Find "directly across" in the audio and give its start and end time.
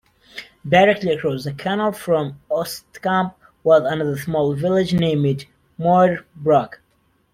0.67-1.43